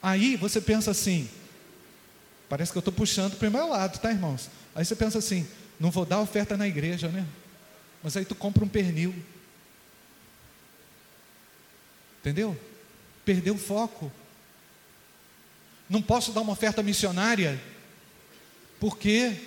[0.00, 1.28] Aí você pensa assim:
[2.48, 4.48] Parece que eu estou puxando para o meu lado, tá, irmãos?
[4.76, 5.44] Aí você pensa assim:
[5.80, 7.26] não vou dar oferta na igreja, né?
[8.00, 9.12] Mas aí tu compra um pernil.
[12.20, 12.56] Entendeu?
[13.28, 14.10] Perdeu o foco.
[15.86, 17.62] Não posso dar uma oferta missionária,
[18.80, 19.38] porque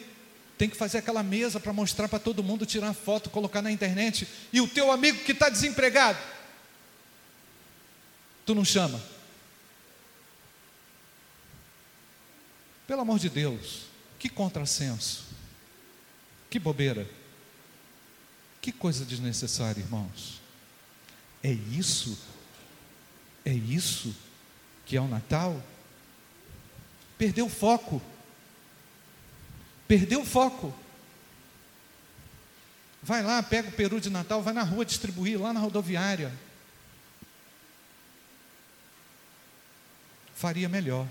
[0.55, 4.27] tem que fazer aquela mesa para mostrar para todo mundo, tirar foto, colocar na internet.
[4.53, 6.19] E o teu amigo que está desempregado,
[8.45, 9.01] tu não chama.
[12.85, 13.87] Pelo amor de Deus,
[14.19, 15.25] que contrassenso,
[16.51, 17.09] que bobeira,
[18.61, 20.39] que coisa desnecessária, irmãos.
[21.41, 22.15] É isso,
[23.45, 24.15] é isso
[24.85, 25.61] que é o Natal?
[27.17, 28.01] Perdeu o foco.
[29.87, 30.73] Perdeu o foco.
[33.03, 36.31] Vai lá, pega o peru de Natal, vai na rua distribuir, lá na rodoviária.
[40.35, 41.07] Faria melhor.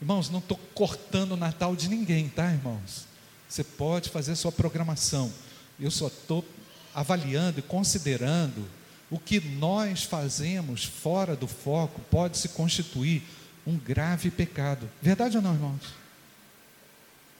[0.00, 3.06] Irmãos, não estou cortando o Natal de ninguém, tá, irmãos?
[3.48, 5.32] Você pode fazer sua programação.
[5.78, 6.44] Eu só estou
[6.94, 8.66] avaliando e considerando
[9.10, 13.22] o que nós fazemos fora do foco pode se constituir
[13.66, 14.88] um grave pecado.
[15.02, 15.82] Verdade ou não, irmãos?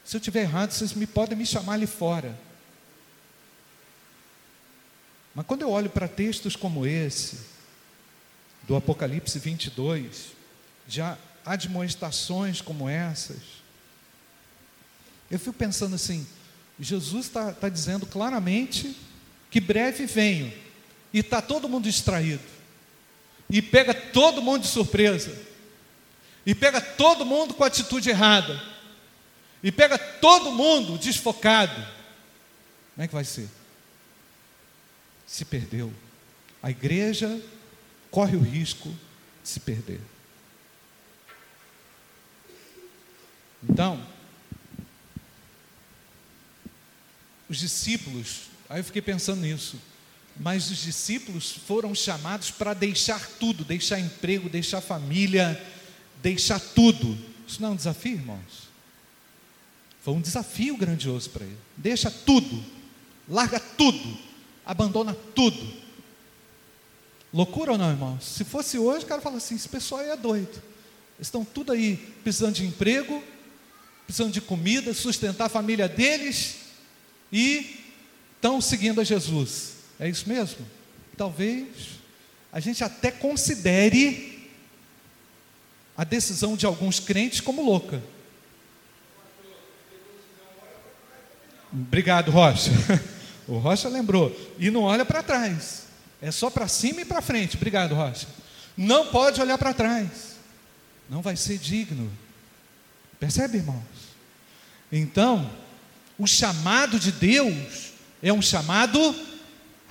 [0.05, 2.37] Se eu tiver errado, vocês me podem me chamar ali fora.
[5.35, 7.39] Mas quando eu olho para textos como esse,
[8.67, 10.33] do Apocalipse 22,
[10.89, 13.39] já admoestações como essas,
[15.31, 16.27] eu fico pensando assim:
[16.79, 18.97] Jesus está tá dizendo claramente
[19.51, 20.53] que breve venho,
[21.13, 22.43] e está todo mundo distraído,
[23.49, 25.37] e pega todo mundo de surpresa,
[26.47, 28.63] e pega todo mundo com atitude errada,
[29.63, 31.75] e pega todo mundo desfocado.
[32.95, 33.49] Como é que vai ser?
[35.27, 35.93] Se perdeu.
[36.63, 37.41] A igreja
[38.11, 38.89] corre o risco
[39.43, 40.01] de se perder.
[43.63, 44.05] Então,
[47.49, 49.79] os discípulos, aí eu fiquei pensando nisso,
[50.39, 55.61] mas os discípulos foram chamados para deixar tudo, deixar emprego, deixar família,
[56.23, 57.19] deixar tudo.
[57.47, 58.71] Isso não é um desafio, irmãos?
[60.03, 61.59] Foi um desafio grandioso para ele.
[61.77, 62.65] Deixa tudo,
[63.29, 64.19] larga tudo,
[64.65, 65.81] abandona tudo.
[67.33, 68.25] Loucura ou não, irmãos?
[68.25, 70.63] Se fosse hoje, o cara fala assim: esse pessoal aí é doido.
[71.19, 73.23] Estão tudo aí precisando de emprego,
[74.07, 76.57] precisando de comida, sustentar a família deles
[77.31, 77.79] e
[78.37, 79.80] estão seguindo a Jesus.
[80.01, 80.67] É isso mesmo?
[81.15, 81.67] Talvez
[82.51, 84.51] a gente até considere
[85.95, 88.03] a decisão de alguns crentes como louca.
[91.71, 92.71] Obrigado, Rocha.
[93.49, 94.31] O Rocha lembrou.
[94.61, 95.83] E não olha para trás.
[96.23, 97.57] É só para cima e para frente.
[97.57, 98.29] Obrigado, Rocha.
[98.77, 100.37] Não pode olhar para trás.
[101.09, 102.09] Não vai ser digno.
[103.19, 103.83] Percebe, irmãos?
[104.93, 105.51] Então,
[106.17, 107.91] o chamado de Deus
[108.23, 109.13] é um chamado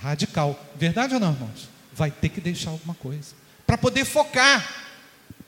[0.02, 0.60] radical.
[0.76, 1.70] Verdade ou não, irmãos?
[1.94, 3.34] Vai ter que deixar alguma coisa
[3.66, 4.88] para poder focar.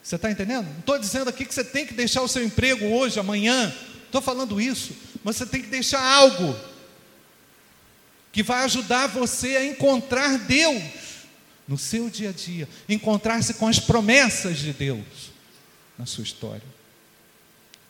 [0.02, 0.66] Você está entendendo?
[0.66, 3.74] Não estou dizendo aqui que você tem que deixar o seu emprego hoje, amanhã.
[4.06, 4.94] Estou falando isso.
[5.24, 6.56] Mas você tem que deixar algo
[8.32, 10.82] que vai ajudar você a encontrar Deus
[11.68, 15.30] no seu dia a dia, encontrar-se com as promessas de Deus
[15.96, 16.66] na sua história.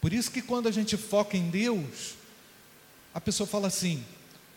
[0.01, 2.14] Por isso que quando a gente foca em Deus,
[3.14, 4.05] a pessoa fala assim: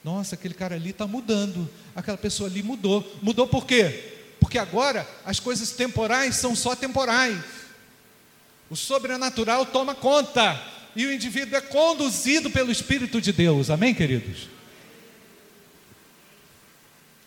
[0.06, 3.04] nossa, aquele cara ali está mudando, aquela pessoa ali mudou.
[3.24, 4.14] Mudou por quê?
[4.40, 7.44] Porque agora as coisas temporais são só temporais.
[8.70, 10.62] O sobrenatural toma conta
[10.96, 13.72] e o indivíduo é conduzido pelo Espírito de Deus.
[13.72, 14.48] Amém, queridos?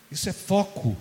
[0.09, 0.97] Isso é foco.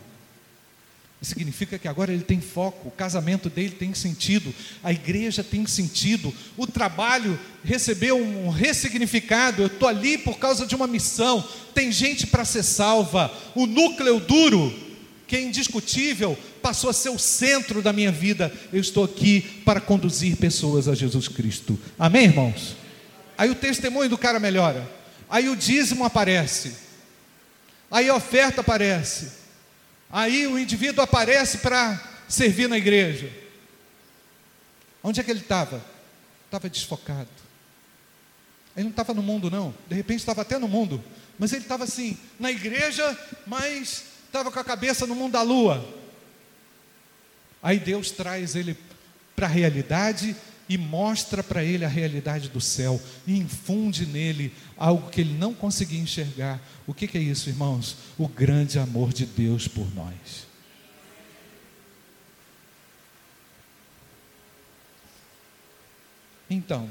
[1.27, 6.33] Significa que agora ele tem foco, o casamento dele tem sentido, a igreja tem sentido,
[6.55, 9.61] o trabalho recebeu um ressignificado.
[9.61, 13.29] Eu estou ali por causa de uma missão, tem gente para ser salva.
[13.53, 14.73] O núcleo duro,
[15.27, 18.49] que é indiscutível, passou a ser o centro da minha vida.
[18.71, 21.77] Eu estou aqui para conduzir pessoas a Jesus Cristo.
[21.99, 22.77] Amém, irmãos?
[23.37, 24.89] Aí o testemunho do cara melhora,
[25.29, 26.71] aí o dízimo aparece,
[27.91, 29.46] aí a oferta aparece.
[30.09, 33.31] Aí o indivíduo aparece para servir na igreja.
[35.03, 35.83] Onde é que ele estava?
[36.45, 37.29] Estava desfocado.
[38.75, 39.73] Ele não estava no mundo, não.
[39.87, 41.03] De repente estava até no mundo.
[41.37, 45.87] Mas ele estava assim, na igreja, mas estava com a cabeça no mundo da lua.
[47.61, 48.77] Aí Deus traz ele
[49.35, 50.35] para a realidade
[50.69, 55.53] e mostra para ele a realidade do céu e infunde nele algo que ele não
[55.53, 56.61] conseguia enxergar.
[56.85, 57.97] O que, que é isso, irmãos?
[58.17, 60.47] O grande amor de Deus por nós.
[66.49, 66.89] Então,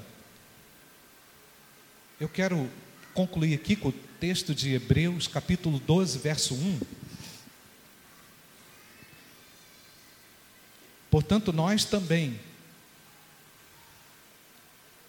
[2.21, 2.71] eu quero
[3.15, 6.81] concluir aqui com o texto de Hebreus, capítulo 12, verso 1.
[11.11, 12.39] Portanto, nós também,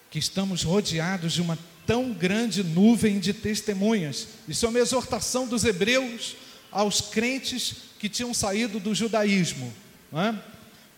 [0.09, 4.27] que estamos rodeados de uma tão grande nuvem de testemunhas.
[4.47, 6.35] Isso é uma exortação dos hebreus
[6.71, 9.73] aos crentes que tinham saído do judaísmo.
[10.13, 10.35] É?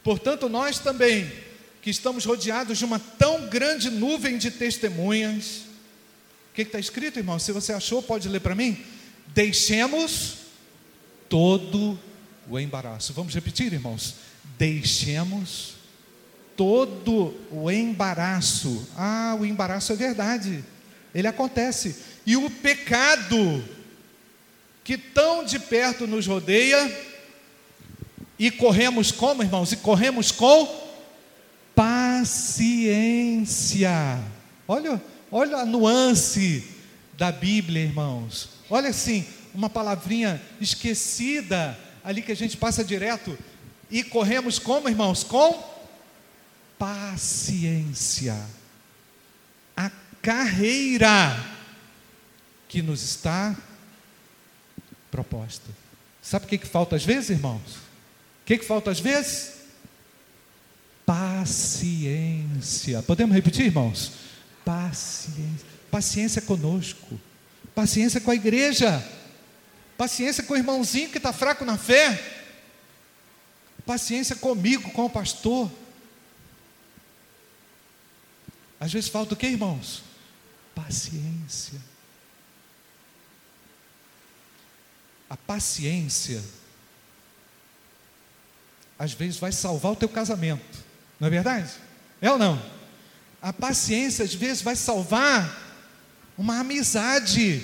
[0.03, 1.31] Portanto, nós também,
[1.81, 5.63] que estamos rodeados de uma tão grande nuvem de testemunhas,
[6.51, 7.39] o que está escrito, irmão?
[7.39, 8.83] Se você achou, pode ler para mim.
[9.27, 10.37] Deixemos
[11.29, 11.97] todo
[12.49, 13.13] o embaraço.
[13.13, 14.15] Vamos repetir, irmãos?
[14.57, 15.78] Deixemos
[16.59, 18.85] todo o embaraço.
[18.97, 20.61] Ah, o embaraço é verdade,
[21.15, 21.95] ele acontece.
[22.25, 23.63] E o pecado,
[24.83, 27.07] que tão de perto nos rodeia,
[28.37, 29.71] e corremos como, irmãos?
[29.71, 30.67] E corremos com
[31.73, 32.69] paciência.
[34.67, 35.01] Olha,
[35.31, 36.67] olha a nuance
[37.17, 38.49] da Bíblia, irmãos.
[38.69, 43.37] Olha assim, uma palavrinha esquecida ali que a gente passa direto.
[43.89, 45.23] E corremos como, irmãos?
[45.23, 45.78] Com paciência.
[49.75, 51.45] A carreira
[52.69, 53.55] que nos está
[55.11, 55.65] proposta.
[56.21, 57.75] Sabe o que, que falta às vezes, irmãos?
[58.41, 59.59] O que, que falta às vezes?
[61.05, 63.01] Paciência.
[63.03, 64.13] Podemos repetir, irmãos?
[64.63, 65.67] Paciência.
[65.91, 67.19] Paciência conosco.
[67.73, 69.03] Paciência com a igreja.
[69.97, 72.23] Paciência com o irmãozinho que está fraco na fé.
[73.85, 75.69] Paciência comigo, com o pastor.
[78.79, 80.03] Às vezes falta o que, irmãos?
[80.73, 81.79] Paciência.
[85.29, 86.43] A paciência,
[88.97, 90.79] às vezes, vai salvar o teu casamento,
[91.19, 91.71] não é verdade?
[92.19, 92.59] É ou não?
[93.41, 95.67] A paciência, às vezes, vai salvar
[96.37, 97.63] uma amizade.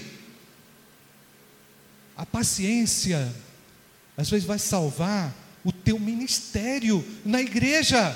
[2.16, 3.34] A paciência,
[4.16, 8.16] às vezes, vai salvar o teu ministério na igreja.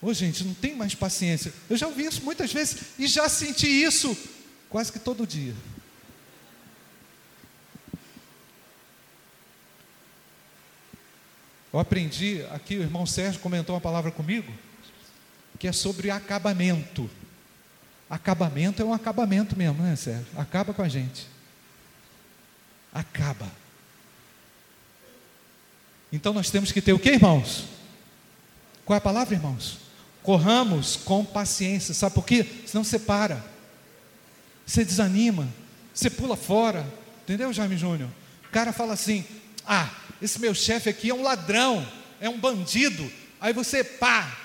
[0.00, 1.52] Ô, gente, não tem mais paciência.
[1.68, 4.16] Eu já ouvi isso muitas vezes e já senti isso
[4.68, 5.54] quase que todo dia.
[11.72, 14.50] Eu aprendi, aqui o irmão Sérgio comentou uma palavra comigo,
[15.58, 17.10] que é sobre acabamento.
[18.08, 20.26] Acabamento é um acabamento mesmo, né, Sérgio?
[20.36, 21.26] Acaba com a gente.
[22.94, 23.50] Acaba.
[26.12, 27.64] Então nós temos que ter o que, irmãos?
[28.84, 29.85] Qual é a palavra, irmãos?
[30.26, 31.94] Corramos com paciência.
[31.94, 32.44] Sabe por quê?
[32.66, 33.44] Senão você para.
[34.66, 35.48] Você desanima.
[35.94, 36.84] Você pula fora.
[37.22, 38.10] Entendeu, Jaime Júnior?
[38.48, 39.24] O cara fala assim:
[39.64, 39.88] Ah,
[40.20, 41.86] esse meu chefe aqui é um ladrão,
[42.20, 43.08] é um bandido.
[43.40, 44.36] Aí você, pá,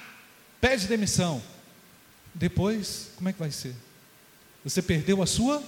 [0.61, 1.41] pede demissão.
[2.31, 3.75] Depois, como é que vai ser?
[4.63, 5.63] Você perdeu a sua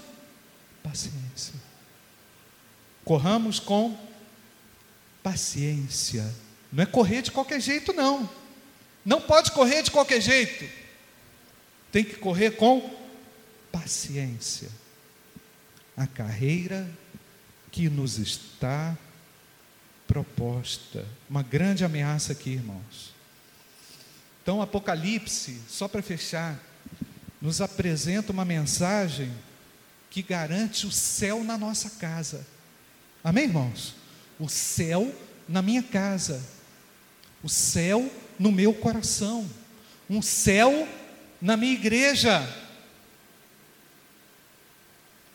[0.84, 1.56] paciência.
[3.04, 3.98] Corramos com
[5.24, 6.32] paciência.
[6.72, 8.30] Não é correr de qualquer jeito, não.
[9.06, 10.66] Não pode correr de qualquer jeito.
[11.92, 12.90] Tem que correr com
[13.72, 14.70] paciência.
[15.96, 16.90] A carreira
[17.72, 18.98] que nos está
[20.08, 21.06] proposta.
[21.30, 23.14] Uma grande ameaça aqui, irmãos.
[24.42, 26.60] Então, Apocalipse, só para fechar,
[27.42, 29.34] nos apresenta uma mensagem
[30.10, 32.46] que garante o céu na nossa casa.
[33.24, 33.96] Amém, irmãos?
[34.40, 35.14] O céu
[35.48, 36.44] na minha casa,
[37.42, 39.50] o céu no meu coração,
[40.10, 40.88] um céu
[41.42, 42.48] na minha igreja.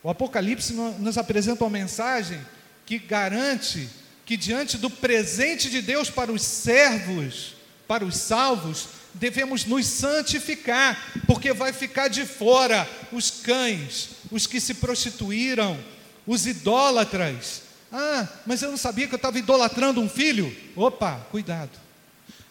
[0.03, 2.41] O Apocalipse nos apresenta uma mensagem
[2.87, 3.89] que garante
[4.29, 7.55] que diante do presente de Deus para os servos,
[7.87, 14.61] para os salvos, devemos nos santificar, porque vai ficar de fora os cães, os que
[14.61, 15.83] se prostituíram,
[16.27, 17.63] os idólatras.
[17.91, 20.55] Ah, mas eu não sabia que eu estava idolatrando um filho.
[20.77, 21.88] Opa, cuidado.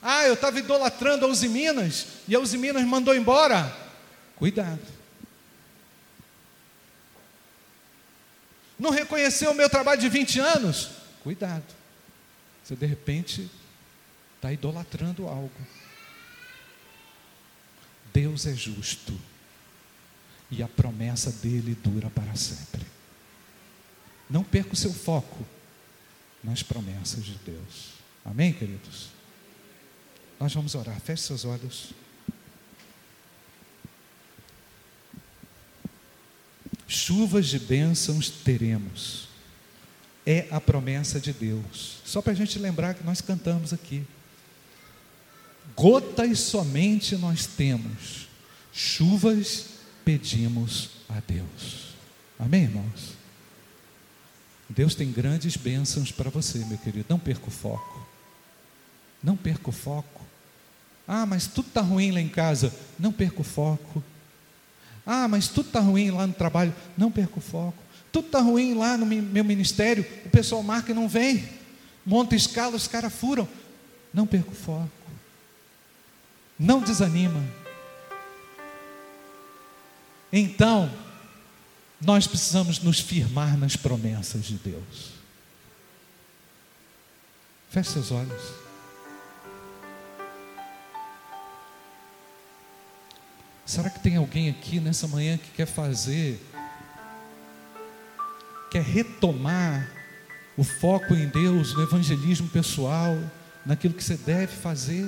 [0.01, 3.75] Ah, eu estava idolatrando a Usiminas e a Usiminas mandou embora.
[4.35, 4.79] Cuidado.
[8.77, 10.91] Não reconheceu o meu trabalho de 20 anos?
[11.23, 11.65] Cuidado.
[12.63, 13.49] Você de repente
[14.35, 15.51] está idolatrando algo.
[18.13, 19.19] Deus é justo
[20.49, 22.85] e a promessa dele dura para sempre.
[24.29, 25.45] Não perca o seu foco
[26.43, 27.93] nas promessas de Deus.
[28.23, 29.16] Amém, queridos?
[30.39, 30.99] Nós vamos orar.
[30.99, 31.91] Feche seus olhos.
[36.87, 39.27] Chuvas de bênçãos teremos.
[40.25, 41.97] É a promessa de Deus.
[42.05, 44.05] Só para a gente lembrar que nós cantamos aqui
[45.77, 48.27] gotas somente nós temos,
[48.73, 49.65] chuvas
[50.03, 51.93] pedimos a Deus.
[52.39, 53.13] Amém, irmãos?
[54.67, 57.05] Deus tem grandes bênçãos para você, meu querido.
[57.07, 58.07] Não perca o foco.
[59.23, 60.25] Não perca o foco.
[61.07, 62.73] Ah, mas tudo está ruim lá em casa.
[62.99, 64.03] Não perca o foco.
[65.05, 66.75] Ah, mas tudo está ruim lá no trabalho.
[66.97, 67.81] Não perca o foco.
[68.11, 70.05] Tudo está ruim lá no meu ministério.
[70.25, 71.47] O pessoal marca e não vem.
[72.05, 73.47] Monta escala, os caras furam.
[74.13, 74.89] Não perca o foco.
[76.59, 77.41] Não desanima.
[80.31, 80.91] Então,
[82.01, 85.11] nós precisamos nos firmar nas promessas de Deus.
[87.69, 88.66] Feche seus olhos.
[93.67, 96.41] Será que tem alguém aqui nessa manhã que quer fazer,
[98.71, 99.91] quer retomar
[100.55, 103.15] o foco em Deus, no evangelismo pessoal,
[103.65, 105.05] naquilo que você deve fazer?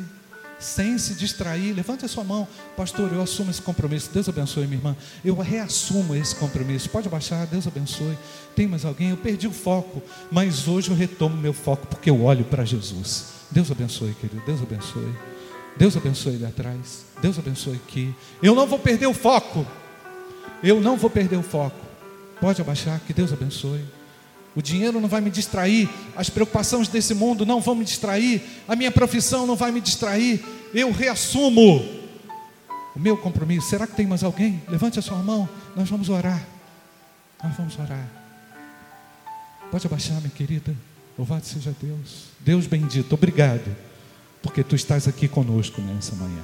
[0.60, 1.74] sem se distrair.
[1.74, 2.46] Levante a sua mão,
[2.76, 3.14] pastor.
[3.14, 4.10] Eu assumo esse compromisso.
[4.14, 4.96] Deus abençoe, minha irmã.
[5.24, 6.90] Eu reassumo esse compromisso.
[6.90, 8.18] Pode abaixar, Deus abençoe.
[8.58, 9.12] Tem mais alguém?
[9.12, 13.28] Eu perdi o foco, mas hoje eu retomo meu foco porque eu olho para Jesus.
[13.50, 14.44] Deus abençoe, querido.
[14.46, 15.16] Deus abençoe.
[15.78, 17.06] Deus abençoe ali atrás.
[17.22, 18.14] Deus abençoe aqui.
[18.42, 19.66] Eu não vou perder o foco.
[20.64, 21.80] Eu não vou perder o foco.
[22.40, 23.84] Pode abaixar, que Deus abençoe.
[24.56, 28.76] O dinheiro não vai me distrair, as preocupações desse mundo não vão me distrair, a
[28.76, 30.44] minha profissão não vai me distrair.
[30.74, 31.86] Eu reassumo
[32.96, 33.70] o meu compromisso.
[33.70, 34.62] Será que tem mais alguém?
[34.68, 36.46] Levante a sua mão, nós vamos orar.
[37.44, 38.06] Nós vamos orar.
[39.72, 40.76] Pode abaixar, minha querida.
[41.18, 42.26] Louvado seja Deus.
[42.40, 43.76] Deus bendito, obrigado,
[44.42, 46.44] porque tu estás aqui conosco nessa manhã.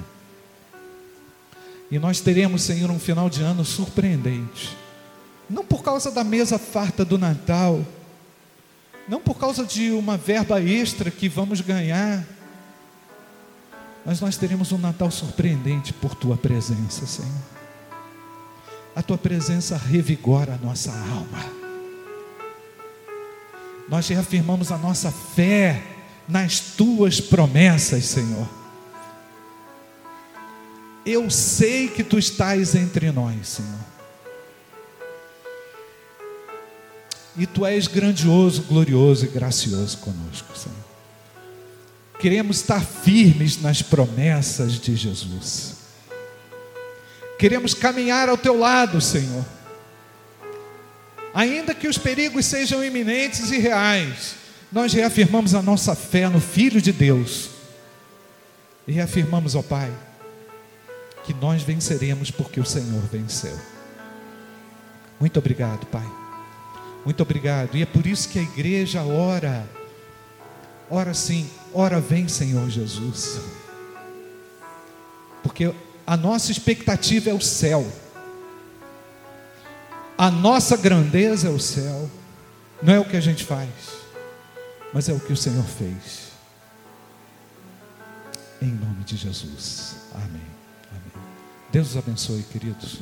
[1.89, 4.75] E nós teremos, Senhor, um final de ano surpreendente
[5.49, 7.85] não por causa da mesa farta do Natal,
[9.07, 12.25] não por causa de uma verba extra que vamos ganhar,
[14.03, 17.55] mas nós teremos um Natal surpreendente por tua presença, Senhor.
[18.95, 21.65] A tua presença revigora a nossa alma.
[23.89, 25.81] Nós reafirmamos a nossa fé
[26.27, 28.47] nas tuas promessas, Senhor.
[31.05, 33.95] Eu sei que tu estás entre nós, Senhor.
[37.37, 40.85] E tu és grandioso, glorioso e gracioso conosco, Senhor.
[42.19, 45.75] Queremos estar firmes nas promessas de Jesus.
[47.37, 49.45] Queremos caminhar ao teu lado, Senhor.
[51.33, 54.35] Ainda que os perigos sejam iminentes e reais,
[54.75, 57.49] nós reafirmamos a nossa fé no Filho de Deus.
[58.85, 59.89] E reafirmamos, ó Pai,
[61.23, 63.57] que nós venceremos porque o Senhor venceu.
[65.17, 66.05] Muito obrigado, Pai.
[67.05, 67.77] Muito obrigado.
[67.77, 69.65] E é por isso que a igreja ora.
[70.89, 73.39] Ora sim, ora vem, Senhor Jesus.
[75.41, 75.73] Porque
[76.05, 77.89] a nossa expectativa é o céu.
[80.17, 82.09] A nossa grandeza é o céu.
[82.83, 83.69] Não é o que a gente faz,
[84.95, 86.31] mas é o que o Senhor fez.
[88.61, 89.97] Em nome de Jesus.
[90.13, 90.41] Amém.
[90.89, 91.25] Amém.
[91.69, 93.01] Deus os abençoe, queridos.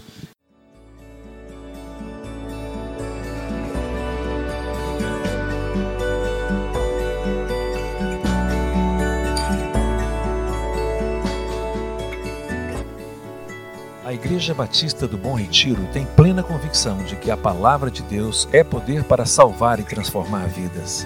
[14.13, 18.63] Igreja Batista do Bom Retiro tem plena convicção de que a palavra de Deus é
[18.63, 21.05] poder para salvar e transformar vidas.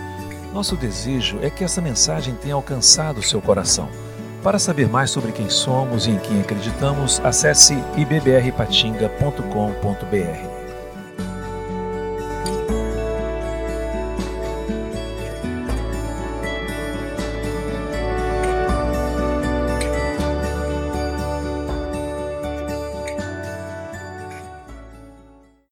[0.58, 3.88] Nosso desejo é que essa mensagem tenha alcançado seu coração.
[4.41, 10.57] Para saber mais sobre quem somos e em quem acreditamos, acesse ibbrpatinga.com.br.